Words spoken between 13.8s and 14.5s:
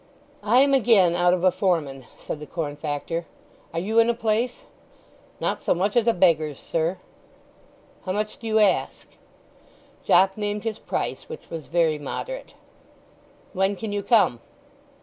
you come?"